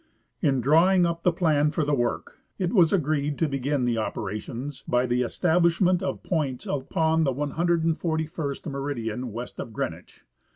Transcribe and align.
In 0.41 0.61
draAving 0.63 1.05
up 1.07 1.21
the 1.21 1.31
plan 1.31 1.69
for 1.69 1.85
the 1.85 1.93
work 1.93 2.39
it 2.57 2.73
was 2.73 2.91
agreed 2.91 3.37
to 3.37 3.47
begin 3.47 3.85
the 3.85 3.99
operations 3.99 4.81
by 4.87 5.05
the 5.05 5.21
establishment 5.21 6.01
of 6.01 6.23
points 6.23 6.65
upon 6.65 7.23
the 7.23 7.31
141st 7.33 8.65
meridian 8.65 9.31
west 9.31 9.59
of 9.59 9.71
Green 9.73 9.91
wich. 9.91 10.23